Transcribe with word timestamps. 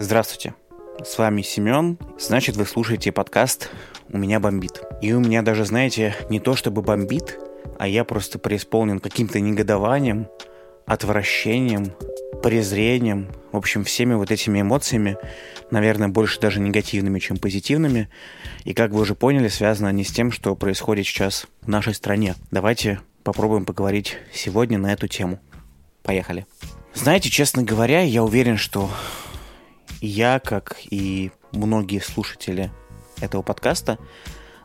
Здравствуйте. 0.00 0.54
С 1.04 1.18
вами 1.18 1.42
Семен. 1.42 1.98
Значит, 2.20 2.54
вы 2.54 2.66
слушаете 2.66 3.10
подкаст 3.10 3.68
«У 4.08 4.16
меня 4.16 4.38
бомбит». 4.38 4.80
И 5.02 5.12
у 5.12 5.18
меня 5.18 5.42
даже, 5.42 5.64
знаете, 5.64 6.14
не 6.30 6.38
то 6.38 6.54
чтобы 6.54 6.82
бомбит, 6.82 7.36
а 7.80 7.88
я 7.88 8.04
просто 8.04 8.38
преисполнен 8.38 9.00
каким-то 9.00 9.40
негодованием, 9.40 10.28
отвращением, 10.86 11.92
презрением, 12.44 13.26
в 13.50 13.56
общем, 13.56 13.82
всеми 13.82 14.14
вот 14.14 14.30
этими 14.30 14.60
эмоциями, 14.60 15.16
наверное, 15.72 16.06
больше 16.06 16.38
даже 16.38 16.60
негативными, 16.60 17.18
чем 17.18 17.36
позитивными. 17.36 18.08
И, 18.62 18.74
как 18.74 18.92
вы 18.92 19.00
уже 19.00 19.16
поняли, 19.16 19.48
связано 19.48 19.88
они 19.88 20.04
с 20.04 20.12
тем, 20.12 20.30
что 20.30 20.54
происходит 20.54 21.06
сейчас 21.06 21.48
в 21.62 21.68
нашей 21.68 21.94
стране. 21.94 22.36
Давайте 22.52 23.00
попробуем 23.24 23.64
поговорить 23.64 24.16
сегодня 24.32 24.78
на 24.78 24.92
эту 24.92 25.08
тему. 25.08 25.40
Поехали. 26.04 26.46
Знаете, 26.94 27.30
честно 27.30 27.64
говоря, 27.64 28.02
я 28.02 28.22
уверен, 28.22 28.58
что 28.58 28.88
я, 30.00 30.38
как 30.40 30.76
и 30.90 31.30
многие 31.52 32.00
слушатели 32.00 32.70
этого 33.20 33.42
подкаста, 33.42 33.98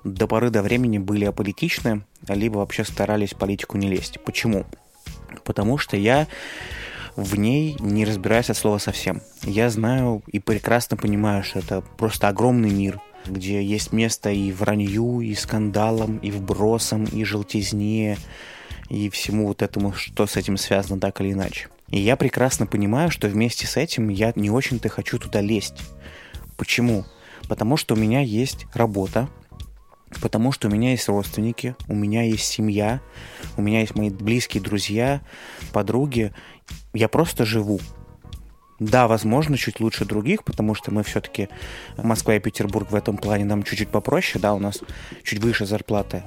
до 0.04 0.28
поры 0.28 0.50
до 0.50 0.62
времени 0.62 0.98
были 0.98 1.26
аполитичны, 1.26 2.06
либо 2.28 2.58
вообще 2.58 2.84
старались 2.84 3.34
политику 3.34 3.78
не 3.78 3.90
лезть. 3.90 4.20
Почему? 4.26 4.66
Потому 5.44 5.78
что 5.78 5.98
я 5.98 6.28
в 7.16 7.38
ней 7.38 7.76
не 7.80 8.06
разбираюсь 8.06 8.50
от 8.50 8.58
слова 8.58 8.80
совсем. 8.80 9.22
Я 9.44 9.70
знаю 9.70 10.24
и 10.28 10.40
прекрасно 10.40 10.98
понимаю, 10.98 11.44
что 11.44 11.60
это 11.60 11.82
просто 11.82 12.28
огромный 12.28 12.72
мир, 12.72 13.00
где 13.26 13.64
есть 13.64 13.94
место 13.94 14.30
и 14.30 14.52
вранью, 14.52 15.22
и 15.22 15.34
скандалам, 15.36 16.18
и 16.18 16.32
вбросам, 16.32 17.06
и 17.06 17.24
желтизне, 17.24 18.18
и 18.90 19.10
всему 19.10 19.48
вот 19.48 19.62
этому, 19.62 19.94
что 19.94 20.28
с 20.28 20.36
этим 20.36 20.58
связано 20.58 21.00
так 21.00 21.22
или 21.22 21.32
иначе. 21.32 21.70
И 21.94 22.00
я 22.00 22.16
прекрасно 22.16 22.66
понимаю, 22.66 23.12
что 23.12 23.28
вместе 23.28 23.68
с 23.68 23.78
этим 23.78 24.10
я 24.10 24.34
не 24.36 24.50
очень-то 24.50 24.90
хочу 24.90 25.20
туда 25.20 25.42
лезть. 25.42 25.76
Почему? 26.58 27.06
Потому 27.48 27.78
что 27.78 27.94
у 27.94 27.98
меня 27.98 28.20
есть 28.20 28.66
работа, 28.74 29.30
потому 30.20 30.52
что 30.52 30.68
у 30.68 30.72
меня 30.72 30.90
есть 30.90 31.08
родственники, 31.08 31.76
у 31.88 31.94
меня 31.94 32.24
есть 32.24 32.46
семья, 32.46 33.00
у 33.58 33.62
меня 33.62 33.82
есть 33.82 33.94
мои 33.94 34.10
близкие 34.10 34.64
друзья, 34.64 35.22
подруги. 35.72 36.34
Я 36.96 37.10
просто 37.10 37.46
живу. 37.46 37.80
Да, 38.80 39.08
возможно, 39.08 39.58
чуть 39.58 39.80
лучше 39.80 40.06
других, 40.06 40.44
потому 40.44 40.76
что 40.76 40.92
мы 40.92 41.04
все-таки 41.04 41.50
Москва 41.98 42.36
и 42.36 42.40
Петербург 42.40 42.92
в 42.92 42.96
этом 42.96 43.18
плане 43.18 43.46
нам 43.46 43.64
чуть-чуть 43.64 43.90
попроще, 43.90 44.42
да, 44.42 44.54
у 44.54 44.60
нас 44.60 44.82
чуть 45.24 45.40
выше 45.40 45.66
зарплаты, 45.66 46.24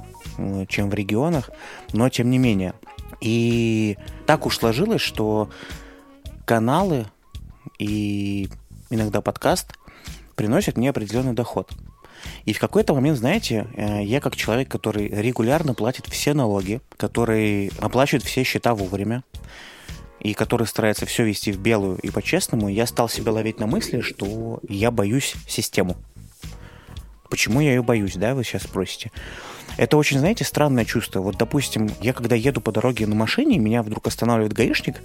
чем 0.68 0.88
в 0.88 0.94
регионах, 0.94 1.50
но 1.92 2.08
тем 2.08 2.30
не 2.30 2.38
менее– 2.38 2.74
и 3.20 3.96
так 4.26 4.46
уж 4.46 4.58
сложилось, 4.58 5.00
что 5.00 5.50
каналы 6.44 7.06
и 7.78 8.48
иногда 8.90 9.20
подкаст 9.20 9.72
приносят 10.34 10.76
мне 10.76 10.90
определенный 10.90 11.32
доход. 11.32 11.70
И 12.44 12.52
в 12.52 12.58
какой-то 12.58 12.94
момент, 12.94 13.18
знаете, 13.18 13.66
э, 13.74 14.02
я 14.02 14.20
как 14.20 14.36
человек, 14.36 14.68
который 14.68 15.08
регулярно 15.08 15.74
платит 15.74 16.06
все 16.06 16.34
налоги, 16.34 16.80
который 16.96 17.70
оплачивает 17.78 18.24
все 18.24 18.42
счета 18.42 18.74
вовремя, 18.74 19.22
и 20.26 20.34
который 20.34 20.66
старается 20.66 21.06
все 21.06 21.24
вести 21.24 21.52
в 21.52 21.58
белую 21.58 21.98
и 21.98 22.10
по-честному, 22.10 22.68
я 22.68 22.86
стал 22.86 23.08
себя 23.08 23.30
ловить 23.30 23.60
на 23.60 23.68
мысли, 23.68 24.00
что 24.00 24.58
я 24.68 24.90
боюсь 24.90 25.34
систему. 25.46 25.96
Почему 27.30 27.60
я 27.60 27.70
ее 27.74 27.82
боюсь, 27.82 28.14
да, 28.16 28.34
вы 28.34 28.42
сейчас 28.42 28.62
спросите. 28.62 29.12
Это 29.76 29.96
очень, 29.96 30.18
знаете, 30.18 30.44
странное 30.44 30.84
чувство. 30.84 31.20
Вот, 31.20 31.36
допустим, 31.36 31.90
я 32.00 32.12
когда 32.12 32.34
еду 32.34 32.60
по 32.60 32.72
дороге 32.72 33.06
на 33.06 33.14
машине, 33.14 33.58
меня 33.58 33.84
вдруг 33.84 34.08
останавливает 34.08 34.52
гаишник, 34.52 34.96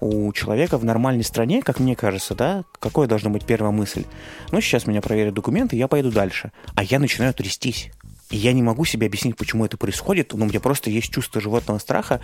у 0.00 0.30
человека 0.34 0.76
в 0.76 0.84
нормальной 0.84 1.24
стране, 1.24 1.62
как 1.62 1.78
мне 1.80 1.96
кажется, 1.96 2.34
да, 2.34 2.64
какой 2.78 3.06
должна 3.06 3.30
быть 3.30 3.46
первая 3.46 3.72
мысль? 3.72 4.04
Ну, 4.50 4.60
сейчас 4.60 4.86
меня 4.86 5.00
проверят 5.00 5.32
документы, 5.32 5.76
я 5.76 5.88
поеду 5.88 6.10
дальше. 6.10 6.52
А 6.74 6.82
я 6.82 6.98
начинаю 6.98 7.32
трястись. 7.32 7.90
И 8.30 8.36
я 8.36 8.52
не 8.52 8.62
могу 8.62 8.84
себе 8.84 9.06
объяснить, 9.06 9.36
почему 9.36 9.64
это 9.64 9.76
происходит, 9.76 10.34
но 10.34 10.44
у 10.44 10.48
меня 10.48 10.60
просто 10.60 10.90
есть 10.90 11.10
чувство 11.10 11.40
животного 11.40 11.78
страха, 11.78 12.20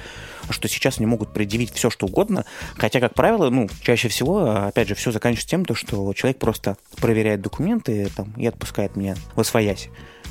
что 0.50 0.68
сейчас 0.68 0.98
мне 0.98 1.06
могут 1.06 1.32
предъявить 1.32 1.72
все, 1.72 1.88
что 1.88 2.06
угодно. 2.06 2.44
Хотя, 2.76 3.00
как 3.00 3.14
правило, 3.14 3.48
ну, 3.48 3.68
чаще 3.80 4.08
всего, 4.08 4.50
опять 4.66 4.88
же, 4.88 4.94
все 4.94 5.12
заканчивается 5.12 5.48
тем, 5.48 5.64
то, 5.64 5.74
что 5.74 6.12
человек 6.12 6.38
просто 6.38 6.76
проверяет 6.96 7.40
документы 7.40 8.10
там, 8.14 8.32
и 8.36 8.46
отпускает 8.46 8.96
меня 8.96 9.16
в 9.34 9.40
освоясь. 9.40 9.88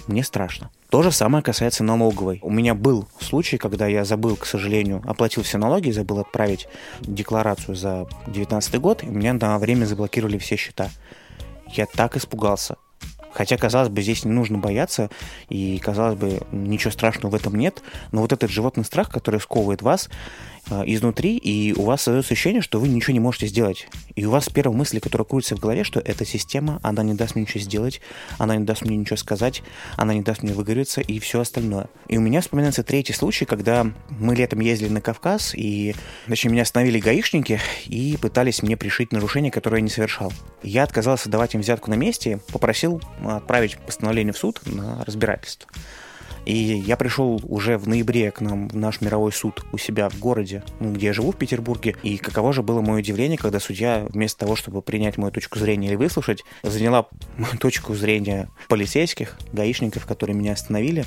Мне 0.07 0.23
страшно. 0.23 0.69
То 0.89 1.01
же 1.01 1.11
самое 1.11 1.44
касается 1.44 1.84
налоговой. 1.84 2.40
У 2.44 2.51
меня 2.51 2.75
был 2.75 3.07
случай, 3.19 3.57
когда 3.57 3.88
я 3.88 4.05
забыл, 4.05 4.35
к 4.35 4.45
сожалению, 4.45 5.01
оплатил 5.05 5.41
все 5.41 5.57
налоги, 5.57 5.90
забыл 5.90 6.19
отправить 6.19 6.67
декларацию 7.01 7.75
за 7.75 8.05
2019 8.25 8.75
год, 8.79 9.03
и 9.03 9.07
меня 9.07 9.34
на 9.34 9.57
время 9.57 9.85
заблокировали 9.85 10.38
все 10.38 10.55
счета. 10.55 10.91
Я 11.67 11.88
так 11.88 12.16
испугался. 12.16 12.75
Хотя, 13.33 13.57
казалось 13.57 13.89
бы, 13.89 14.01
здесь 14.01 14.25
не 14.25 14.31
нужно 14.31 14.57
бояться, 14.57 15.09
и, 15.49 15.79
казалось 15.79 16.17
бы, 16.17 16.41
ничего 16.51 16.91
страшного 16.91 17.31
в 17.31 17.35
этом 17.35 17.55
нет, 17.55 17.81
но 18.11 18.21
вот 18.21 18.31
этот 18.31 18.49
животный 18.49 18.85
страх, 18.85 19.09
который 19.09 19.39
сковывает 19.39 19.81
вас, 19.81 20.09
Э, 20.69 20.83
изнутри, 20.85 21.35
и 21.35 21.73
у 21.73 21.83
вас 21.83 22.03
создается 22.03 22.33
ощущение, 22.33 22.61
что 22.61 22.79
вы 22.79 22.88
ничего 22.88 23.13
не 23.13 23.19
можете 23.19 23.47
сделать. 23.47 23.88
И 24.16 24.25
у 24.25 24.31
вас 24.31 24.47
первая 24.47 24.77
мысль, 24.77 25.01
которая 25.01 25.25
крутится 25.25 25.57
в 25.57 25.59
голове, 25.59 25.83
что 25.83 25.99
эта 25.99 26.23
система, 26.25 26.79
она 26.83 27.03
не 27.03 27.16
даст 27.16 27.35
мне 27.35 27.43
ничего 27.43 27.59
сделать, 27.59 27.99
она 28.38 28.55
не 28.55 28.63
даст 28.63 28.83
мне 28.85 28.95
ничего 28.95 29.17
сказать, 29.17 29.61
она 29.97 30.13
не 30.13 30.22
даст 30.22 30.41
мне 30.41 30.53
выговориться 30.53 31.01
и 31.01 31.19
все 31.19 31.41
остальное. 31.41 31.89
И 32.07 32.17
у 32.17 32.22
меня 32.22 32.39
вспоминается 32.39 32.81
третий 32.83 33.11
случай, 33.11 33.43
когда 33.43 33.85
мы 34.09 34.35
летом 34.35 34.61
ездили 34.61 34.88
на 34.88 35.01
Кавказ, 35.01 35.53
и, 35.53 35.95
точнее, 36.27 36.51
меня 36.51 36.61
остановили 36.61 36.99
гаишники 36.99 37.59
и 37.85 38.17
пытались 38.22 38.63
мне 38.63 38.77
пришить 38.77 39.11
нарушение, 39.11 39.51
которое 39.51 39.77
я 39.77 39.83
не 39.83 39.89
совершал. 39.89 40.31
Я 40.61 40.83
отказался 40.83 41.29
давать 41.29 41.55
им 41.55 41.61
взятку 41.61 41.89
на 41.89 41.95
месте, 41.95 42.39
попросил 42.53 43.01
отправить 43.29 43.78
постановление 43.78 44.34
в 44.34 44.38
суд 44.38 44.61
на 44.66 45.03
разбирательство. 45.06 45.69
И 46.45 46.56
я 46.56 46.97
пришел 46.97 47.41
уже 47.44 47.78
в 47.78 47.88
ноябре 47.88 48.31
к 48.31 48.41
нам 48.41 48.67
в 48.67 48.75
наш 48.75 49.01
мировой 49.01 49.31
суд 49.31 49.63
у 49.72 49.78
себя 49.78 50.09
в 50.09 50.19
городе, 50.19 50.63
ну, 50.79 50.91
где 50.91 51.07
я 51.07 51.13
живу, 51.13 51.31
в 51.31 51.38
Петербурге. 51.38 51.95
И 52.03 52.17
каково 52.17 52.51
же 52.51 52.61
было 52.61 52.81
мое 52.81 53.00
удивление, 53.00 53.38
когда 53.38 53.59
судья 53.59 54.06
вместо 54.09 54.39
того, 54.39 54.56
чтобы 54.56 54.81
принять 54.81 55.17
мою 55.17 55.31
точку 55.31 55.59
зрения 55.59 55.88
или 55.88 55.95
выслушать, 55.95 56.44
заняла 56.63 57.07
точку 57.59 57.95
зрения 57.95 58.50
полицейских, 58.67 59.38
гаишников, 59.53 60.05
которые 60.05 60.35
меня 60.35 60.53
остановили, 60.53 61.05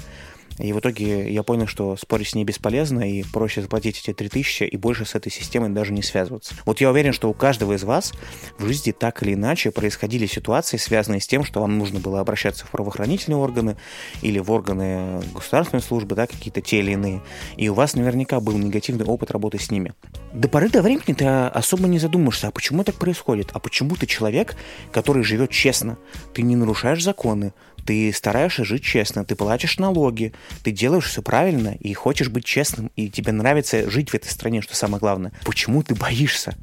и 0.59 0.73
в 0.73 0.81
итоге 0.81 1.33
я 1.33 1.43
понял, 1.43 1.67
что 1.67 1.97
спорить 1.97 2.29
с 2.29 2.35
ней 2.35 2.45
бесполезно, 2.45 3.11
и 3.11 3.23
проще 3.23 3.63
заплатить 3.63 3.99
эти 3.99 4.13
3000 4.13 4.65
и 4.65 4.77
больше 4.77 5.05
с 5.05 5.15
этой 5.15 5.31
системой 5.31 5.71
даже 5.71 5.93
не 5.93 6.03
связываться. 6.03 6.55
Вот 6.65 6.81
я 6.81 6.91
уверен, 6.91 7.13
что 7.13 7.29
у 7.29 7.35
каждого 7.35 7.75
из 7.75 7.85
вас 7.85 8.13
в 8.59 8.67
жизни 8.67 8.93
так 8.93 9.23
или 9.23 9.35
иначе 9.35 9.71
происходили 9.71 10.27
ситуации, 10.27 10.77
связанные 10.77 11.21
с 11.21 11.27
тем, 11.27 11.45
что 11.45 11.61
вам 11.61 11.79
нужно 11.79 12.01
было 12.01 12.21
обращаться 12.21 12.67
в 12.67 12.71
правоохранительные 12.71 13.39
органы 13.39 13.77
или 14.23 14.39
в 14.39 14.51
органы 14.51 15.23
государственной 15.35 15.83
службы, 15.83 16.15
да, 16.15 16.27
какие-то 16.27 16.61
те 16.61 16.81
или 16.81 16.93
иные. 16.93 17.23
И 17.57 17.69
у 17.69 17.75
вас 17.75 17.95
наверняка 17.95 18.41
был 18.41 18.57
негативный 18.57 19.05
опыт 19.05 19.31
работы 19.31 19.59
с 19.59 19.71
ними. 19.71 19.93
До 20.33 20.49
поры 20.49 20.69
до 20.69 20.83
времени 20.83 21.15
ты 21.15 21.27
особо 21.27 21.87
не 21.89 21.99
задумаешься, 21.99 22.49
а 22.49 22.51
почему 22.51 22.85
так 22.85 22.97
происходит? 22.97 23.51
А 23.53 23.59
почему 23.59 23.97
ты 23.97 24.07
человек, 24.07 24.57
который 24.93 25.23
живет 25.23 25.51
честно? 25.51 25.99
Ты 26.35 26.43
не 26.43 26.57
нарушаешь 26.57 27.03
законы, 27.03 27.53
ты 27.87 28.13
стараешься 28.13 28.65
жить 28.65 28.83
честно, 28.83 29.25
ты 29.25 29.37
платишь 29.37 29.79
налоги, 29.79 30.33
ты 30.63 30.73
делаешь 30.73 31.07
все 31.07 31.23
правильно 31.23 31.77
и 31.79 31.95
хочешь 31.95 32.29
быть 32.29 32.45
честным, 32.45 32.91
и 32.97 33.09
тебе 33.09 33.33
нравится 33.33 33.89
жить 33.89 34.11
в 34.11 34.15
этой 34.15 34.29
стране, 34.29 34.61
что 34.61 34.75
самое 34.75 35.01
главное. 35.01 35.33
Почему 35.45 35.83
ты 35.83 35.95
боишься 35.95 36.57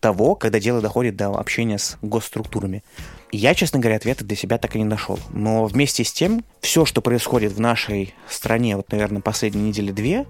того, 0.00 0.34
когда 0.34 0.60
дело 0.60 0.80
доходит 0.80 1.16
до 1.16 1.28
общения 1.30 1.78
с 1.78 1.96
госструктурами? 2.02 2.84
Я, 3.30 3.54
честно 3.54 3.80
говоря, 3.80 3.96
ответа 3.96 4.24
для 4.24 4.36
себя 4.36 4.58
так 4.58 4.76
и 4.76 4.78
не 4.78 4.84
нашел. 4.84 5.18
Но 5.30 5.64
вместе 5.64 6.04
с 6.04 6.12
тем, 6.12 6.44
все, 6.60 6.84
что 6.84 7.00
происходит 7.00 7.52
в 7.52 7.60
нашей 7.60 8.14
стране, 8.28 8.76
вот, 8.76 8.92
наверное, 8.92 9.22
последние 9.22 9.68
недели 9.68 9.90
две, 9.90 10.26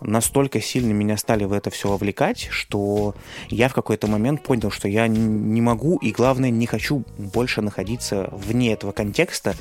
настолько 0.00 0.60
сильно 0.60 0.92
меня 0.92 1.16
стали 1.16 1.44
в 1.44 1.52
это 1.52 1.70
все 1.70 1.88
вовлекать, 1.88 2.48
что 2.50 3.14
я 3.48 3.68
в 3.68 3.74
какой-то 3.74 4.06
момент 4.06 4.42
понял, 4.42 4.70
что 4.70 4.88
я 4.88 5.06
не 5.08 5.60
могу 5.60 5.96
и, 5.98 6.10
главное, 6.12 6.50
не 6.50 6.66
хочу 6.66 7.04
больше 7.18 7.62
находиться 7.62 8.28
вне 8.32 8.72
этого 8.72 8.92
контекста 8.92 9.54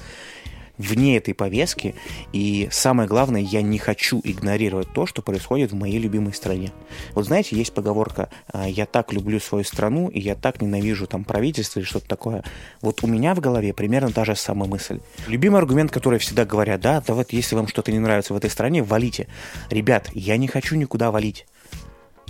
вне 0.80 1.18
этой 1.18 1.36
повестки. 1.36 1.94
И 2.34 2.68
самое 2.72 3.08
главное, 3.08 3.42
я 3.42 3.62
не 3.62 3.78
хочу 3.78 4.20
игнорировать 4.24 4.92
то, 4.94 5.06
что 5.06 5.22
происходит 5.22 5.72
в 5.72 5.76
моей 5.76 6.00
любимой 6.00 6.34
стране. 6.34 6.72
Вот 7.14 7.26
знаете, 7.26 7.56
есть 7.56 7.74
поговорка 7.74 8.30
«А, 8.52 8.68
«я 8.68 8.88
так 8.88 9.14
люблю 9.14 9.40
свою 9.40 9.64
страну, 9.64 10.08
и 10.08 10.20
я 10.20 10.34
так 10.34 10.62
ненавижу 10.62 11.06
там 11.06 11.24
правительство» 11.24 11.80
или 11.80 11.86
что-то 11.86 12.08
такое. 12.08 12.44
Вот 12.82 13.04
у 13.04 13.08
меня 13.08 13.36
в 13.36 13.40
голове 13.40 13.74
примерно 13.74 14.12
та 14.12 14.26
же 14.26 14.36
самая 14.36 14.68
мысль. 14.70 15.00
Любимый 15.28 15.58
аргумент, 15.58 15.92
который 15.92 16.18
всегда 16.18 16.46
говорят, 16.46 16.82
да, 16.82 17.04
да 17.06 17.14
вот 17.14 17.32
если 17.34 17.56
вам 17.56 17.68
что-то 17.68 17.92
не 17.92 18.00
нравится 18.00 18.34
в 18.34 18.38
этой 18.38 18.50
стране, 18.50 18.82
валите. 18.82 19.28
Ребят, 19.70 20.10
я 20.14 20.38
не 20.38 20.48
хочу 20.48 20.76
никуда 20.76 21.12
валить. 21.12 21.46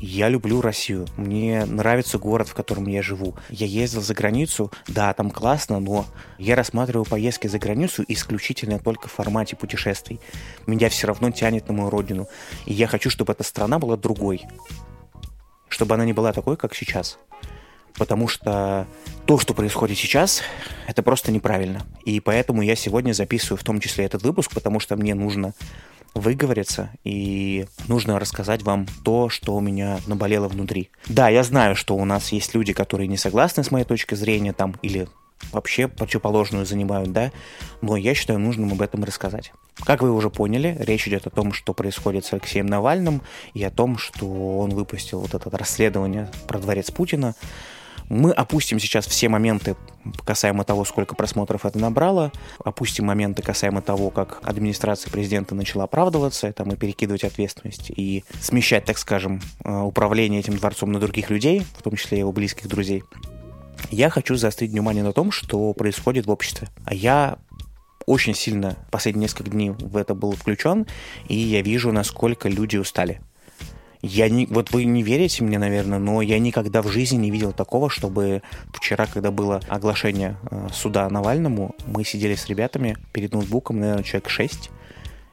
Я 0.01 0.29
люблю 0.29 0.61
Россию. 0.61 1.07
Мне 1.17 1.65
нравится 1.65 2.17
город, 2.17 2.47
в 2.47 2.53
котором 2.53 2.87
я 2.87 3.01
живу. 3.01 3.35
Я 3.49 3.65
ездил 3.65 4.01
за 4.01 4.13
границу. 4.13 4.71
Да, 4.87 5.13
там 5.13 5.29
классно, 5.29 5.79
но 5.81 6.05
я 6.37 6.55
рассматриваю 6.55 7.03
поездки 7.03 7.47
за 7.47 7.59
границу 7.59 8.05
исключительно 8.07 8.79
только 8.79 9.09
в 9.09 9.11
формате 9.11 9.57
путешествий. 9.57 10.21
Меня 10.65 10.87
все 10.87 11.07
равно 11.07 11.31
тянет 11.31 11.67
на 11.67 11.73
мою 11.73 11.89
родину. 11.89 12.27
И 12.65 12.73
я 12.73 12.87
хочу, 12.87 13.09
чтобы 13.09 13.33
эта 13.33 13.43
страна 13.43 13.77
была 13.77 13.97
другой. 13.97 14.45
Чтобы 15.67 15.95
она 15.95 16.05
не 16.05 16.13
была 16.13 16.31
такой, 16.31 16.55
как 16.55 16.73
сейчас. 16.75 17.19
потому 17.99 18.27
что 18.27 18.87
то, 19.25 19.37
что 19.37 19.53
происходит 19.53 19.97
сейчас, 19.97 20.41
это 20.87 21.03
просто 21.03 21.31
неправильно. 21.31 21.85
И 22.05 22.19
поэтому 22.19 22.61
я 22.61 22.75
сегодня 22.75 23.13
записываю 23.13 23.57
в 23.57 23.63
том 23.63 23.79
числе 23.79 24.05
этот 24.05 24.23
выпуск, 24.23 24.51
потому 24.53 24.79
что 24.79 24.95
мне 24.95 25.13
нужно 25.13 25.53
выговориться 26.13 26.91
и 27.03 27.65
нужно 27.87 28.19
рассказать 28.19 28.63
вам 28.63 28.87
то, 29.03 29.29
что 29.29 29.55
у 29.55 29.59
меня 29.59 29.99
наболело 30.07 30.47
внутри. 30.47 30.89
Да, 31.07 31.29
я 31.29 31.43
знаю, 31.43 31.75
что 31.75 31.95
у 31.95 32.05
нас 32.05 32.31
есть 32.31 32.53
люди, 32.53 32.73
которые 32.73 33.07
не 33.07 33.17
согласны 33.17 33.63
с 33.63 33.71
моей 33.71 33.85
точки 33.85 34.15
зрения 34.15 34.53
там 34.53 34.75
или 34.81 35.07
вообще 35.51 35.87
противоположную 35.87 36.65
занимают, 36.65 37.11
да, 37.11 37.31
но 37.81 37.95
я 37.95 38.13
считаю 38.13 38.39
нужным 38.39 38.71
об 38.71 38.81
этом 38.81 39.03
рассказать. 39.03 39.51
Как 39.85 40.01
вы 40.01 40.11
уже 40.11 40.29
поняли, 40.29 40.75
речь 40.79 41.07
идет 41.07 41.27
о 41.27 41.29
том, 41.29 41.53
что 41.53 41.73
происходит 41.73 42.25
с 42.25 42.33
Алексеем 42.33 42.67
Навальным 42.67 43.21
и 43.53 43.63
о 43.63 43.71
том, 43.71 43.97
что 43.97 44.59
он 44.59 44.71
выпустил 44.71 45.21
вот 45.21 45.33
это 45.33 45.49
расследование 45.57 46.29
про 46.47 46.59
дворец 46.59 46.91
Путина. 46.91 47.35
Мы 48.09 48.31
опустим 48.31 48.79
сейчас 48.79 49.05
все 49.07 49.29
моменты 49.29 49.75
касаемо 50.25 50.63
того, 50.63 50.83
сколько 50.83 51.13
просмотров 51.13 51.65
это 51.65 51.77
набрало, 51.77 52.31
опустим 52.63 53.05
моменты 53.05 53.43
касаемо 53.43 53.81
того, 53.81 54.09
как 54.09 54.39
администрация 54.43 55.11
президента 55.11 55.53
начала 55.53 55.83
оправдываться 55.83 56.51
там, 56.51 56.71
и 56.71 56.75
перекидывать 56.75 57.23
ответственность, 57.23 57.91
и 57.95 58.23
смещать, 58.41 58.85
так 58.85 58.97
скажем, 58.97 59.41
э, 59.63 59.79
управление 59.79 60.39
этим 60.39 60.57
дворцом 60.57 60.91
на 60.91 60.99
других 60.99 61.29
людей, 61.29 61.63
в 61.77 61.83
том 61.83 61.95
числе 61.95 62.19
его 62.19 62.31
близких 62.31 62.67
друзей. 62.67 63.03
Я 63.91 64.09
хочу 64.09 64.35
заострить 64.35 64.71
внимание 64.71 65.03
на 65.03 65.13
том, 65.13 65.31
что 65.31 65.73
происходит 65.73 66.25
в 66.25 66.31
обществе. 66.31 66.69
А 66.85 66.93
я 66.93 67.37
очень 68.05 68.33
сильно 68.33 68.75
последние 68.91 69.23
несколько 69.23 69.51
дней 69.51 69.69
в 69.69 69.95
это 69.95 70.15
был 70.15 70.31
включен, 70.31 70.87
и 71.27 71.35
я 71.35 71.61
вижу, 71.61 71.91
насколько 71.91 72.49
люди 72.49 72.77
устали. 72.77 73.21
Я 74.01 74.29
не, 74.29 74.45
вот 74.45 74.71
вы 74.71 74.85
не 74.85 75.03
верите 75.03 75.43
мне, 75.43 75.59
наверное, 75.59 75.99
но 75.99 76.21
я 76.21 76.39
никогда 76.39 76.81
в 76.81 76.87
жизни 76.87 77.17
не 77.17 77.31
видел 77.31 77.51
такого, 77.51 77.89
чтобы 77.89 78.41
вчера, 78.73 79.05
когда 79.05 79.29
было 79.29 79.59
оглашение 79.67 80.37
э, 80.49 80.69
суда 80.73 81.09
Навальному, 81.09 81.75
мы 81.85 82.05
сидели 82.05 82.35
с 82.35 82.47
ребятами 82.47 82.97
перед 83.11 83.33
ноутбуком, 83.33 83.79
наверное, 83.79 84.03
человек 84.03 84.29
6, 84.29 84.69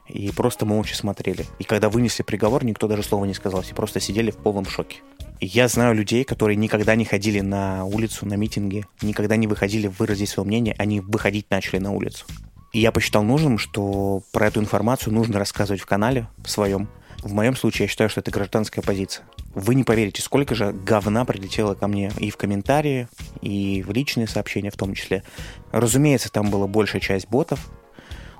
и 0.09 0.31
просто 0.31 0.65
молча 0.65 0.95
смотрели. 0.95 1.45
И 1.59 1.63
когда 1.63 1.89
вынесли 1.89 2.23
приговор, 2.23 2.65
никто 2.65 2.87
даже 2.87 3.03
слова 3.03 3.23
не 3.23 3.33
сказал, 3.33 3.61
все 3.61 3.73
просто 3.73 4.01
сидели 4.01 4.31
в 4.31 4.37
полном 4.37 4.65
шоке. 4.65 4.97
Я 5.39 5.67
знаю 5.67 5.95
людей, 5.95 6.25
которые 6.25 6.55
никогда 6.55 6.95
не 6.95 7.05
ходили 7.05 7.39
на 7.39 7.85
улицу, 7.85 8.25
на 8.25 8.33
митинги, 8.33 8.85
никогда 9.01 9.37
не 9.37 9.47
выходили 9.47 9.87
выразить 9.87 10.29
свое 10.29 10.47
мнение, 10.47 10.75
они 10.77 10.99
выходить 10.99 11.49
начали 11.49 11.77
на 11.77 11.91
улицу. 11.91 12.25
И 12.73 12.79
я 12.79 12.91
посчитал 12.91 13.23
нужным, 13.23 13.57
что 13.57 14.23
про 14.33 14.47
эту 14.47 14.59
информацию 14.59 15.13
нужно 15.13 15.39
рассказывать 15.39 15.81
в 15.81 15.85
канале 15.85 16.27
своем, 16.45 16.89
в 17.27 17.33
моем 17.33 17.55
случае 17.55 17.85
я 17.85 17.89
считаю, 17.89 18.09
что 18.09 18.21
это 18.21 18.31
гражданская 18.31 18.83
позиция. 18.83 19.25
Вы 19.53 19.75
не 19.75 19.83
поверите, 19.83 20.21
сколько 20.21 20.55
же 20.55 20.71
говна 20.71 21.25
прилетело 21.25 21.75
ко 21.75 21.87
мне 21.87 22.11
и 22.17 22.29
в 22.29 22.37
комментарии, 22.37 23.07
и 23.41 23.83
в 23.83 23.91
личные 23.91 24.27
сообщения 24.27 24.71
в 24.71 24.77
том 24.77 24.93
числе. 24.93 25.23
Разумеется, 25.71 26.31
там 26.31 26.49
была 26.49 26.67
большая 26.67 27.01
часть 27.01 27.27
ботов, 27.27 27.69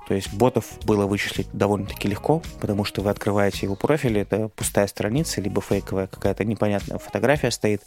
то 0.08 0.14
есть 0.14 0.32
ботов 0.32 0.64
было 0.86 1.04
вычислить 1.04 1.48
довольно-таки 1.52 2.08
легко, 2.08 2.42
потому 2.60 2.86
что 2.86 3.02
вы 3.02 3.10
открываете 3.10 3.66
его 3.66 3.76
профиль, 3.76 4.18
это 4.18 4.48
пустая 4.48 4.86
страница, 4.86 5.42
либо 5.42 5.60
фейковая 5.60 6.06
какая-то 6.06 6.46
непонятная 6.46 6.96
фотография 6.96 7.50
стоит. 7.50 7.82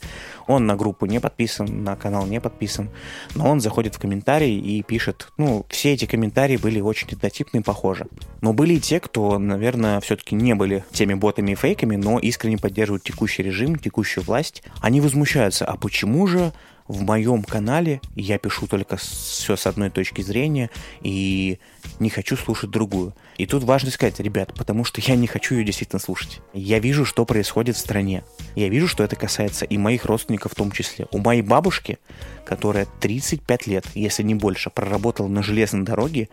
Он 0.46 0.68
на 0.68 0.76
группу 0.76 1.08
не 1.08 1.20
подписан, 1.20 1.84
на 1.84 1.96
канал 1.96 2.28
не 2.28 2.40
подписан, 2.40 2.92
но 3.34 3.50
он 3.50 3.60
заходит 3.60 3.96
в 3.96 4.00
комментарии 4.00 4.54
и 4.54 4.84
пишет, 4.84 5.30
ну, 5.38 5.66
все 5.70 5.94
эти 5.94 6.06
комментарии 6.06 6.58
были 6.58 6.80
очень 6.80 7.08
однотипные, 7.12 7.64
похожи. 7.64 8.06
Но 8.42 8.54
были 8.54 8.76
и 8.76 8.80
те, 8.80 9.00
кто, 9.00 9.40
наверное, 9.40 10.00
все-таки 10.02 10.36
не 10.36 10.54
были 10.54 10.86
теми 10.92 11.16
ботами 11.16 11.54
и 11.54 11.56
фейками, 11.56 11.96
но 11.96 12.20
искренне 12.20 12.60
поддерживают 12.60 13.04
текущий 13.04 13.42
режим, 13.42 13.78
текущую 13.78 14.24
власть. 14.26 14.62
Они 14.80 15.02
возмущаются, 15.02 15.66
а 15.66 15.76
почему 15.76 16.28
же 16.28 16.54
в 16.92 17.04
моем 17.04 17.44
канале 17.44 18.02
я 18.16 18.38
пишу 18.38 18.68
только 18.68 18.98
все 18.98 19.56
с 19.56 19.66
одной 19.66 19.90
точки 19.90 20.22
зрения 20.22 20.70
и 21.02 21.58
не 22.00 22.10
хочу 22.10 22.36
слушать 22.36 22.70
другую. 22.70 23.16
И 23.38 23.46
тут 23.46 23.64
важно 23.64 23.92
сказать, 23.92 24.20
ребят, 24.20 24.54
потому 24.54 24.84
что 24.84 25.00
я 25.00 25.16
не 25.16 25.26
хочу 25.26 25.56
ее 25.56 25.64
действительно 25.64 26.00
слушать. 26.00 26.42
Я 26.54 26.80
вижу, 26.80 27.06
что 27.06 27.24
происходит 27.24 27.78
в 27.78 27.80
стране. 27.80 28.26
Я 28.56 28.68
вижу, 28.68 28.90
что 28.90 29.06
это 29.06 29.16
касается 29.16 29.64
и 29.64 29.78
моих 29.78 30.04
родственников 30.04 30.52
в 30.52 30.56
том 30.56 30.72
числе. 30.72 31.08
У 31.12 31.20
моей 31.20 31.42
бабушки, 31.42 31.98
которая 32.46 32.88
35 33.00 33.68
лет, 33.68 33.86
если 33.96 34.24
не 34.24 34.36
больше, 34.36 34.70
проработала 34.70 35.30
на 35.30 35.42
железной 35.44 35.84
дороге, 35.84 36.28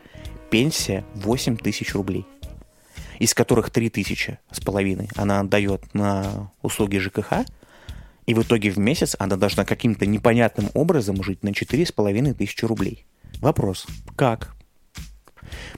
пенсия 0.51 1.05
8 1.15 1.57
тысяч 1.57 1.95
рублей 1.95 2.27
из 3.19 3.35
которых 3.35 3.71
3 3.71 3.91
тысячи 3.91 4.39
с 4.53 4.61
половиной 4.61 5.09
она 5.17 5.41
отдает 5.41 5.93
на 5.93 6.53
услуги 6.63 6.99
ЖКХ, 6.99 7.45
и 8.29 8.35
в 8.35 8.43
итоге 8.43 8.69
в 8.71 8.77
месяц 8.79 9.17
она 9.19 9.37
должна 9.37 9.65
каким-то 9.65 10.05
непонятным 10.05 10.69
образом 10.75 11.23
жить 11.25 11.43
на 11.43 11.49
4,5 11.49 12.35
тысячи 12.35 12.67
рублей. 12.67 13.07
Вопрос, 13.41 13.87
как? 14.17 14.55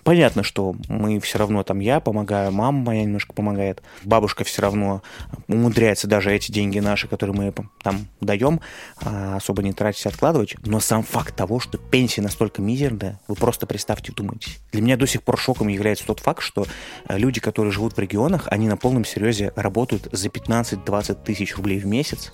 Понятно, 0.02 0.42
что 0.42 0.74
мы 0.88 1.20
все 1.20 1.38
равно, 1.38 1.62
там 1.62 1.80
я 1.80 2.00
помогаю, 2.00 2.52
мама 2.52 2.78
моя 2.78 3.04
немножко 3.04 3.32
помогает, 3.32 3.82
бабушка 4.02 4.44
все 4.44 4.62
равно 4.62 5.02
умудряется 5.48 6.06
даже 6.06 6.32
эти 6.32 6.52
деньги 6.52 6.78
наши, 6.78 7.08
которые 7.08 7.36
мы 7.36 7.52
там 7.82 8.06
даем, 8.20 8.60
а, 9.02 9.36
особо 9.36 9.62
не 9.62 9.72
тратить, 9.72 10.06
откладывать. 10.06 10.56
Но 10.64 10.80
сам 10.80 11.02
факт 11.02 11.34
того, 11.34 11.60
что 11.60 11.78
пенсия 11.78 12.22
настолько 12.22 12.62
мизерная, 12.62 13.20
вы 13.28 13.34
просто 13.34 13.66
представьте, 13.66 14.12
думайте. 14.12 14.50
Для 14.72 14.82
меня 14.82 14.96
до 14.96 15.06
сих 15.06 15.22
пор 15.22 15.38
шоком 15.38 15.68
является 15.68 16.06
тот 16.06 16.20
факт, 16.20 16.42
что 16.42 16.66
э, 17.08 17.18
люди, 17.18 17.40
которые 17.40 17.72
живут 17.72 17.96
в 17.96 17.98
регионах, 17.98 18.48
они 18.50 18.68
на 18.68 18.76
полном 18.76 19.04
серьезе 19.04 19.52
работают 19.56 20.08
за 20.12 20.28
15-20 20.28 21.24
тысяч 21.24 21.56
рублей 21.56 21.78
в 21.78 21.86
месяц 21.86 22.32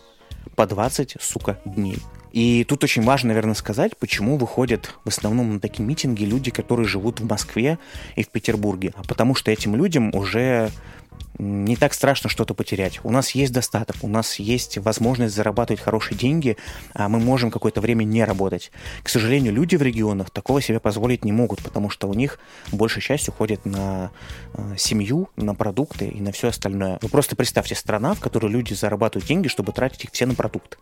по 0.55 0.67
20, 0.67 1.17
сука, 1.21 1.59
дней. 1.65 1.99
И 2.33 2.65
тут 2.65 2.85
очень 2.85 3.03
важно, 3.03 3.29
наверное, 3.29 3.55
сказать, 3.55 3.97
почему 3.97 4.37
выходят 4.37 4.95
в 5.05 5.09
основном 5.09 5.55
на 5.55 5.61
такие 5.61 5.85
митинги 5.85 6.25
люди, 6.25 6.51
которые 6.51 6.87
живут 6.87 7.21
в 7.21 7.27
Москве 7.27 7.79
и 8.15 8.23
в 8.23 8.29
Петербурге. 8.29 8.93
Потому 9.09 9.35
что 9.35 9.51
этим 9.51 9.75
людям 9.75 10.15
уже 10.15 10.71
не 11.39 11.77
так 11.77 11.95
страшно 11.95 12.31
что-то 12.31 12.55
потерять. 12.55 13.01
У 13.03 13.11
нас 13.11 13.31
есть 13.33 13.53
достаток, 13.53 13.97
у 14.03 14.09
нас 14.09 14.39
есть 14.39 14.79
возможность 14.79 15.35
зарабатывать 15.35 15.81
хорошие 15.81 16.17
деньги, 16.17 16.57
а 16.95 17.09
мы 17.09 17.19
можем 17.19 17.51
какое-то 17.51 17.81
время 17.81 18.05
не 18.05 18.25
работать. 18.25 18.71
К 19.03 19.09
сожалению, 19.09 19.53
люди 19.53 19.77
в 19.77 19.83
регионах 19.83 20.31
такого 20.31 20.61
себе 20.61 20.81
позволить 20.81 21.25
не 21.25 21.33
могут, 21.33 21.63
потому 21.63 21.91
что 21.91 22.09
у 22.09 22.15
них 22.15 22.39
большая 22.73 23.03
часть 23.03 23.29
уходит 23.29 23.65
на 23.65 24.11
э, 24.55 24.75
семью, 24.77 25.29
на 25.37 25.55
продукты 25.55 26.07
и 26.07 26.21
на 26.21 26.33
все 26.33 26.49
остальное. 26.49 26.99
Вы 27.03 27.09
просто 27.09 27.37
представьте 27.37 27.75
страна, 27.75 28.15
в 28.15 28.21
которой 28.21 28.51
люди 28.51 28.75
зарабатывают 28.75 29.29
деньги, 29.29 29.49
чтобы 29.49 29.73
тратить 29.73 30.05
их 30.05 30.11
все 30.13 30.27
на 30.27 30.35
продукты. 30.35 30.77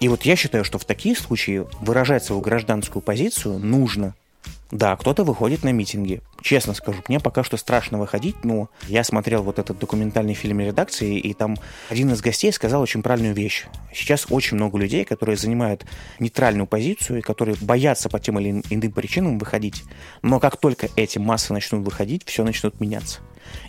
И 0.00 0.08
вот 0.08 0.22
я 0.22 0.36
считаю, 0.36 0.64
что 0.64 0.78
в 0.78 0.84
такие 0.84 1.16
случаи 1.16 1.64
выражать 1.80 2.24
свою 2.24 2.40
гражданскую 2.40 3.02
позицию 3.02 3.58
нужно– 3.58 4.14
да, 4.70 4.96
кто-то 4.96 5.22
выходит 5.22 5.62
на 5.62 5.70
митинги. 5.70 6.22
Честно 6.42 6.74
скажу, 6.74 7.02
мне 7.08 7.20
пока 7.20 7.44
что 7.44 7.56
страшно 7.56 7.98
выходить, 7.98 8.44
но 8.44 8.68
я 8.88 9.04
смотрел 9.04 9.42
вот 9.42 9.58
этот 9.58 9.78
документальный 9.78 10.34
фильм 10.34 10.60
редакции, 10.60 11.18
и 11.18 11.34
там 11.34 11.56
один 11.88 12.12
из 12.12 12.20
гостей 12.20 12.52
сказал 12.52 12.82
очень 12.82 13.02
правильную 13.02 13.34
вещь. 13.34 13.66
Сейчас 13.94 14.26
очень 14.28 14.56
много 14.56 14.76
людей, 14.78 15.04
которые 15.04 15.36
занимают 15.36 15.86
нейтральную 16.18 16.66
позицию, 16.66 17.20
и 17.20 17.22
которые 17.22 17.56
боятся 17.60 18.08
по 18.08 18.18
тем 18.18 18.40
или 18.40 18.62
иным 18.70 18.92
причинам 18.92 19.38
выходить. 19.38 19.84
Но 20.22 20.40
как 20.40 20.56
только 20.56 20.88
эти 20.96 21.18
массы 21.18 21.52
начнут 21.52 21.84
выходить, 21.84 22.24
все 22.26 22.42
начнут 22.42 22.80
меняться. 22.80 23.20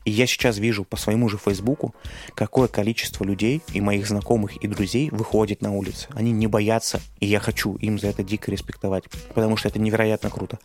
И 0.05 0.11
я 0.11 0.27
сейчас 0.27 0.57
вижу 0.57 0.83
по 0.83 0.97
своему 0.97 1.29
же 1.29 1.37
Фейсбуку, 1.37 1.93
какое 2.35 2.67
количество 2.67 3.23
людей 3.23 3.61
и 3.73 3.81
моих 3.81 4.07
знакомых 4.07 4.57
и 4.57 4.67
друзей 4.67 5.09
выходит 5.11 5.61
на 5.61 5.73
улицы. 5.73 6.07
Они 6.13 6.31
не 6.31 6.47
боятся, 6.47 7.01
и 7.19 7.25
я 7.25 7.39
хочу 7.39 7.75
им 7.75 7.99
за 7.99 8.07
это 8.07 8.23
дико 8.23 8.51
респектовать, 8.51 9.05
потому 9.33 9.57
что 9.57 9.67
это 9.67 9.79
невероятно 9.79 10.29
круто. 10.29 10.59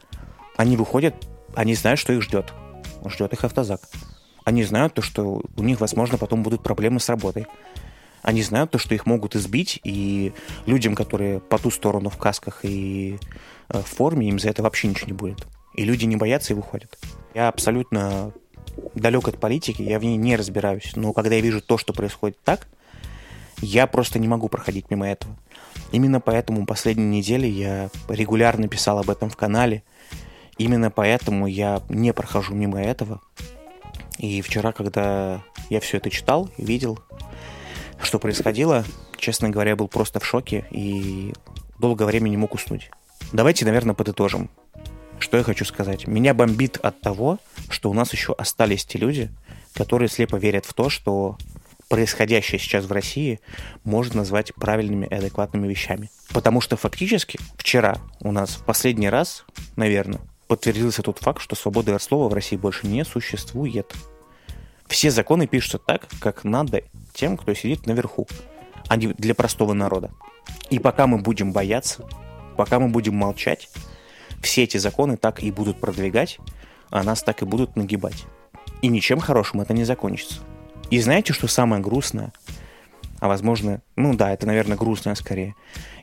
Они 0.57 0.77
выходят, 0.77 1.15
они 1.55 1.75
знают, 1.75 1.99
что 1.99 2.13
их 2.13 2.23
ждет. 2.23 2.53
Ждет 3.05 3.33
их 3.33 3.45
автозак. 3.45 3.81
Они 4.45 4.65
знают 4.65 4.95
то, 4.95 5.03
что 5.03 5.43
у 5.57 5.63
них, 5.63 5.81
возможно, 5.81 6.19
потом 6.19 6.43
будут 6.43 6.63
проблемы 6.63 7.01
с 7.01 7.09
работой. 7.09 7.47
Они 8.23 8.43
знают 8.43 8.71
то, 8.71 8.79
что 8.79 8.95
их 8.95 9.07
могут 9.07 9.35
избить, 9.35 9.81
и 9.83 10.33
людям, 10.67 10.95
которые 10.95 11.41
по 11.41 11.59
ту 11.59 11.71
сторону 11.71 12.09
в 12.09 12.17
касках 12.17 12.65
и 12.65 13.19
э, 13.69 13.81
в 13.81 13.87
форме, 13.87 14.29
им 14.29 14.39
за 14.39 14.51
это 14.51 14.63
вообще 14.63 14.89
ничего 14.89 15.09
не 15.09 15.13
будет. 15.13 15.47
И 15.75 15.85
люди 15.85 16.05
не 16.05 16.17
боятся 16.17 16.53
и 16.53 16.57
выходят. 16.57 16.99
Я 17.35 17.49
абсолютно 17.49 18.33
далек 18.95 19.29
от 19.29 19.39
политики, 19.39 19.83
я 19.83 19.99
в 19.99 20.05
ней 20.05 20.17
не 20.17 20.37
разбираюсь. 20.37 20.93
Но 20.97 21.13
когда 21.13 21.37
я 21.37 21.41
вижу 21.41 21.61
то, 21.61 21.79
что 21.79 21.93
происходит 21.93 22.39
так, 22.45 22.69
я 23.61 23.87
просто 23.87 24.19
не 24.19 24.29
могу 24.29 24.49
проходить 24.49 24.91
мимо 24.91 25.09
этого. 25.09 25.37
Именно 25.93 26.21
поэтому 26.21 26.67
последние 26.67 27.09
недели 27.09 27.47
я 27.47 27.91
регулярно 28.09 28.69
писал 28.69 28.99
об 28.99 29.11
этом 29.11 29.31
в 29.31 29.37
канале. 29.37 29.83
Именно 30.59 30.91
поэтому 30.91 31.47
я 31.47 31.83
не 31.89 32.13
прохожу 32.13 32.55
мимо 32.55 32.81
этого. 32.81 33.21
И 34.19 34.41
вчера, 34.43 34.73
когда 34.73 35.43
я 35.71 35.81
все 35.81 35.99
это 35.99 36.11
читал 36.11 36.51
видел, 36.59 36.99
что 38.01 38.19
происходило, 38.19 38.85
честно 39.17 39.49
говоря, 39.51 39.77
был 39.77 39.89
просто 39.89 40.21
в 40.21 40.27
шоке 40.27 40.65
и 40.71 41.33
долгое 41.79 42.07
время 42.07 42.29
не 42.29 42.37
мог 42.37 42.55
уснуть. 42.55 42.91
Давайте, 43.33 43.65
наверное, 43.65 43.95
подытожим. 43.95 44.51
Что 45.23 45.37
я 45.37 45.45
хочу 45.45 45.65
сказать? 45.65 46.09
Меня 46.09 46.35
бомбит 46.35 46.79
от 46.79 47.01
того, 47.01 47.39
что 47.71 47.89
у 47.89 47.95
нас 47.95 48.13
еще 48.13 48.33
остались 48.33 48.85
те 48.85 48.99
люди, 48.99 49.31
которые 49.73 50.09
слепо 50.09 50.35
верят 50.35 50.67
в 50.67 50.75
то, 50.75 50.91
что 50.91 51.39
происходящее 51.89 52.59
сейчас 52.59 52.87
в 52.87 52.93
России 52.93 53.39
можно 53.85 54.17
назвать 54.17 54.53
правильными 54.53 55.07
и 55.07 55.15
адекватными 55.15 55.69
вещами. 55.69 56.11
Потому 56.35 56.61
что 56.61 56.77
фактически 56.77 57.39
вчера 57.57 57.99
у 58.19 58.33
нас 58.33 58.57
в 58.57 58.65
последний 58.65 59.09
раз, 59.09 59.45
наверное, 59.77 60.21
подтвердился 60.49 61.03
тот 61.03 61.21
факт, 61.21 61.41
что 61.41 61.55
свободы 61.55 61.97
слова 62.01 62.29
в 62.29 62.35
России 62.35 62.57
больше 62.57 62.89
не 62.89 63.05
существует. 63.05 63.95
Все 64.89 65.13
законы 65.13 65.47
пишутся 65.47 65.79
так, 65.79 66.09
как 66.19 66.43
надо 66.43 66.83
тем, 67.15 67.37
кто 67.37 67.55
сидит 67.55 67.87
наверху, 67.87 68.27
а 68.89 68.97
не 68.97 69.07
для 69.07 69.37
простого 69.37 69.73
народа. 69.73 70.11
И 70.69 70.81
пока 70.81 71.07
мы 71.07 71.19
будем 71.19 71.53
бояться, 71.53 72.09
пока 72.57 72.81
мы 72.81 72.89
будем 72.89 73.15
молчать, 73.15 73.62
все 74.53 74.65
эти 74.65 74.77
законы 74.77 75.17
так 75.17 75.43
и 75.43 75.51
будут 75.51 75.81
продвигать, 75.81 76.39
а 76.91 77.03
нас 77.03 77.23
так 77.23 77.41
и 77.41 77.47
будут 77.47 77.75
нагибать. 77.75 78.27
И 78.83 78.89
ничем 78.89 79.19
хорошим 79.19 79.63
это 79.63 79.73
не 79.73 79.85
закончится. 79.85 80.41
И 80.91 81.01
знаете, 81.01 81.33
что 81.33 81.47
самое 81.47 81.81
грустное? 81.81 82.35
А 83.19 83.29
возможно, 83.29 83.81
ну 83.97 84.15
да, 84.15 84.31
это, 84.31 84.47
наверное, 84.47 84.77
грустное 84.77 85.15
скорее. 85.15 85.55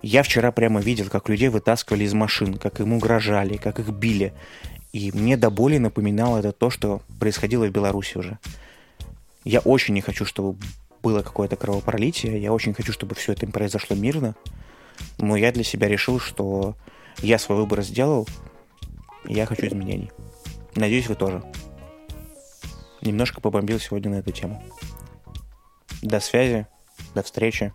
Я 0.02 0.24
вчера 0.24 0.52
прямо 0.52 0.82
видел, 0.82 1.10
как 1.12 1.30
людей 1.30 1.50
вытаскивали 1.50 2.06
из 2.06 2.16
машин, 2.16 2.56
как 2.56 2.80
им 2.80 2.94
угрожали, 2.94 3.58
как 3.58 3.78
их 3.78 3.90
били. 3.90 4.34
И 4.94 5.12
мне 5.12 5.38
до 5.38 5.52
боли 5.52 5.78
напоминало 5.78 6.40
это 6.40 6.52
то, 6.52 6.72
что 6.72 7.04
происходило 7.20 7.68
в 7.68 7.72
Беларуси 7.72 8.18
уже. 8.18 8.40
Я 9.44 9.60
очень 9.60 9.94
не 9.94 10.02
хочу, 10.02 10.26
чтобы 10.26 10.58
было 11.04 11.22
какое-то 11.22 11.56
кровопролитие. 11.56 12.42
Я 12.42 12.52
очень 12.52 12.74
хочу, 12.74 12.94
чтобы 12.94 13.14
все 13.14 13.34
это 13.34 13.46
произошло 13.46 13.96
мирно. 13.96 14.34
Но 15.20 15.36
я 15.36 15.52
для 15.52 15.64
себя 15.64 15.88
решил, 15.88 16.20
что 16.20 16.76
я 17.22 17.40
свой 17.40 17.58
выбор 17.58 17.82
сделал, 17.82 18.28
я 19.26 19.46
хочу 19.46 19.68
изменений. 19.68 20.12
Надеюсь, 20.76 21.08
вы 21.08 21.16
тоже. 21.16 21.44
Немножко 23.02 23.42
побомбил 23.42 23.80
сегодня 23.80 24.12
на 24.12 24.16
эту 24.16 24.32
тему. 24.32 24.64
До 26.02 26.20
связи, 26.20 26.68
до 27.16 27.24
встречи. 27.24 27.74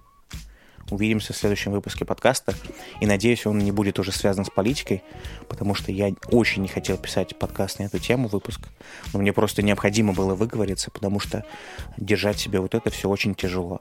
Увидимся 0.90 1.32
в 1.32 1.36
следующем 1.36 1.72
выпуске 1.72 2.04
подкаста. 2.04 2.54
И 3.00 3.06
надеюсь, 3.06 3.46
он 3.46 3.58
не 3.58 3.72
будет 3.72 3.98
уже 3.98 4.12
связан 4.12 4.44
с 4.44 4.50
политикой, 4.50 5.02
потому 5.48 5.74
что 5.74 5.90
я 5.90 6.12
очень 6.30 6.62
не 6.62 6.68
хотел 6.68 6.98
писать 6.98 7.36
подкаст 7.38 7.78
на 7.78 7.84
эту 7.84 7.98
тему, 7.98 8.28
выпуск. 8.28 8.68
Но 9.12 9.20
мне 9.20 9.32
просто 9.32 9.62
необходимо 9.62 10.12
было 10.12 10.34
выговориться, 10.34 10.90
потому 10.90 11.20
что 11.20 11.44
держать 11.96 12.38
себе 12.38 12.60
вот 12.60 12.74
это 12.74 12.90
все 12.90 13.08
очень 13.08 13.34
тяжело. 13.34 13.80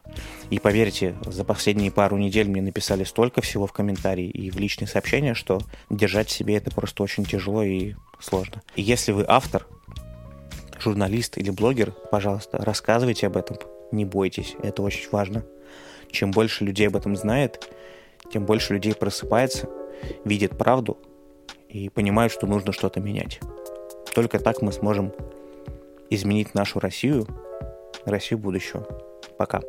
И 0.49 0.59
поверьте, 0.59 1.15
за 1.25 1.43
последние 1.43 1.91
пару 1.91 2.17
недель 2.17 2.47
мне 2.47 2.61
написали 2.61 3.03
столько 3.03 3.41
всего 3.41 3.67
в 3.67 3.73
комментарии 3.73 4.29
и 4.29 4.49
в 4.49 4.57
личные 4.57 4.87
сообщения, 4.87 5.33
что 5.33 5.61
держать 5.89 6.29
себе 6.29 6.55
это 6.55 6.71
просто 6.71 7.03
очень 7.03 7.25
тяжело 7.25 7.63
и 7.63 7.95
сложно. 8.19 8.61
И 8.75 8.81
если 8.81 9.11
вы 9.11 9.25
автор, 9.27 9.67
журналист 10.79 11.37
или 11.37 11.49
блогер, 11.49 11.91
пожалуйста, 12.11 12.57
рассказывайте 12.57 13.27
об 13.27 13.37
этом. 13.37 13.57
Не 13.91 14.05
бойтесь, 14.05 14.55
это 14.63 14.81
очень 14.81 15.09
важно. 15.11 15.45
Чем 16.13 16.29
больше 16.29 16.63
людей 16.63 16.87
об 16.87 16.95
этом 16.95 17.15
знает, 17.15 17.73
тем 18.31 18.45
больше 18.45 18.73
людей 18.73 18.93
просыпается, 18.93 19.67
видит 20.23 20.55
правду 20.57 20.97
и 21.67 21.89
понимает, 21.89 22.31
что 22.31 22.45
нужно 22.45 22.71
что-то 22.71 22.99
менять. 22.99 23.39
Только 24.13 24.37
так 24.37 24.61
мы 24.61 24.71
сможем 24.71 25.11
изменить 26.11 26.53
нашу 26.53 26.79
Россию, 26.79 27.27
Россию 28.05 28.37
будущего. 28.37 28.87
Пока. 29.39 29.61